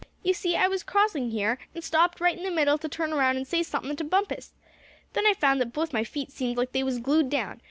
"You 0.23 0.33
see, 0.33 0.55
I 0.55 0.67
was 0.67 0.81
crossing 0.81 1.29
here, 1.29 1.59
and 1.75 1.83
stopped 1.83 2.19
right 2.19 2.35
in 2.35 2.43
the 2.43 2.49
middle 2.49 2.79
to 2.79 2.89
turn 2.89 3.13
around 3.13 3.37
and 3.37 3.45
say 3.47 3.61
somethin' 3.61 3.97
to 3.97 4.03
Bumpus. 4.03 4.51
Then 5.13 5.27
I 5.27 5.35
found 5.35 5.61
that 5.61 5.73
both 5.73 5.93
my 5.93 6.03
feet 6.03 6.31
seemed 6.31 6.57
like 6.57 6.71
they 6.71 6.81
was 6.81 6.97
glued 6.97 7.29
down. 7.29 7.59